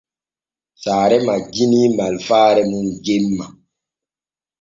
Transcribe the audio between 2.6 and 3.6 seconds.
mum jemma.